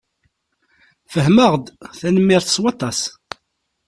[1.13, 1.65] Fehmeɣ-d.
[1.97, 2.99] Tanemmirt s waṭas.